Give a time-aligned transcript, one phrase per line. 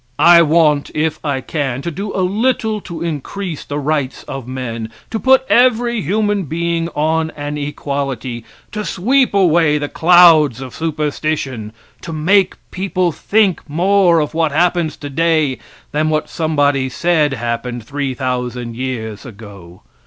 [0.17, 4.89] I want, if I can, to do a little to increase the rights of men,
[5.11, 11.71] to put every human being on an equality, to sweep away the clouds of superstition,
[12.01, 15.59] to make people think more of what happens today
[15.91, 19.83] than what somebody said happened 3,000 years ago.